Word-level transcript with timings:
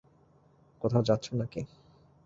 কোথাও 0.81 1.03
যাচ্ছ 1.03 1.25
নাকি? 1.33 1.61